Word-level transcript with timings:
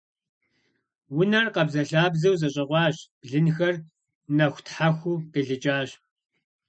Унэр 1.19 1.47
къабзэлъабзэу 1.53 2.35
зэщӀэкъуащ, 2.41 2.97
блынхэр 3.21 3.75
нэхутхьэхуу 4.37 5.23
къилыкӀащ. 5.31 5.89